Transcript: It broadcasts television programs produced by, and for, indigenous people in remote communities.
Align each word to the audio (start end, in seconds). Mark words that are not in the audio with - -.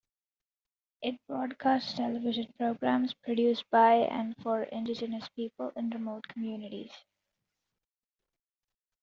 It 1.03 1.19
broadcasts 1.27 1.93
television 1.93 2.51
programs 2.57 3.13
produced 3.13 3.69
by, 3.69 3.97
and 3.97 4.35
for, 4.41 4.63
indigenous 4.63 5.29
people 5.35 5.71
in 5.75 5.91
remote 5.91 6.27
communities. 6.27 6.91